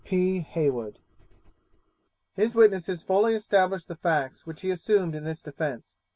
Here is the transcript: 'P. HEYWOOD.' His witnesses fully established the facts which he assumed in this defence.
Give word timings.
'P. 0.03 0.39
HEYWOOD.' 0.39 0.97
His 2.33 2.55
witnesses 2.55 3.03
fully 3.03 3.35
established 3.35 3.87
the 3.87 3.95
facts 3.95 4.47
which 4.47 4.61
he 4.61 4.71
assumed 4.71 5.13
in 5.13 5.25
this 5.25 5.43
defence. 5.43 5.97